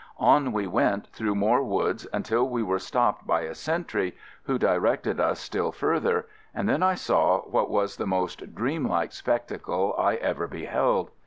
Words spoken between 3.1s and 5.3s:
by a sentry, who directed